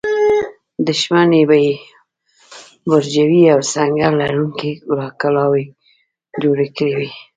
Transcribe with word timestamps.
دښمن 0.87 1.31
به 1.49 1.57
یې 1.65 1.75
برجورې 2.89 3.43
او 3.53 3.59
سنګر 3.73 4.11
لرونکې 4.21 4.71
کلاوې 5.21 5.65
جوړې 6.41 6.67
کړې 6.77 6.93
وي. 6.97 7.09